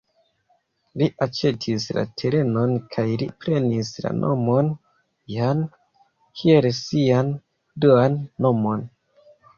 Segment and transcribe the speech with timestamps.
[0.99, 4.71] Li aĉetis la terenon, kaj li prenis la nomon
[5.35, 5.63] "Jan"
[6.41, 7.31] kiel sian
[7.87, 8.17] duan
[8.47, 8.87] nomon.